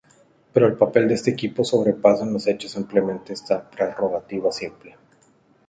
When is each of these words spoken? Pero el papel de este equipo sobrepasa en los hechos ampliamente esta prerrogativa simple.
Pero 0.51 0.65
el 0.65 0.77
papel 0.77 1.07
de 1.07 1.13
este 1.13 1.29
equipo 1.29 1.63
sobrepasa 1.63 2.23
en 2.23 2.33
los 2.33 2.47
hechos 2.47 2.75
ampliamente 2.75 3.33
esta 3.33 3.69
prerrogativa 3.69 4.51
simple. 4.51 4.95